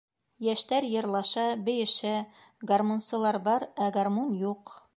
[0.45, 2.13] Йәштәр йырлаша, бейешә,
[2.73, 4.73] гармунсылар бар, ә гармун юҡ.